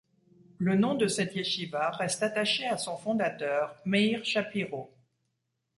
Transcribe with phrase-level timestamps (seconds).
[0.57, 4.91] Le nom de cette yeshiva reste attaché à son fondateur, Meir Shapiro.